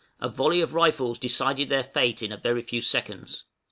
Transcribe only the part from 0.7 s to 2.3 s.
rifles decided their fate